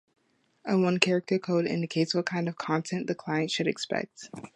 A 0.65 0.79
one-character 0.79 1.37
code 1.37 1.67
indicates 1.67 2.15
what 2.15 2.25
kind 2.25 2.47
of 2.49 2.57
content 2.57 3.05
the 3.05 3.13
client 3.13 3.51
should 3.51 3.67
expect. 3.67 4.31